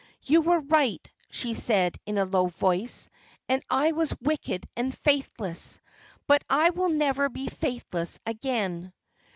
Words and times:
"You 0.23 0.41
were 0.41 0.61
right," 0.61 1.07
she 1.29 1.53
said, 1.53 1.95
in 2.07 2.17
a 2.17 2.25
low 2.25 2.47
voice, 2.47 3.07
"and 3.47 3.61
I 3.69 3.91
was 3.91 4.15
wicked 4.19 4.65
and 4.75 4.97
faithless; 4.97 5.79
but 6.25 6.43
I 6.49 6.71
will 6.71 6.89
never 6.89 7.29
be 7.29 7.47
faithless 7.49 8.19
again." 8.25 8.93